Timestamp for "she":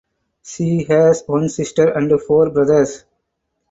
0.41-0.83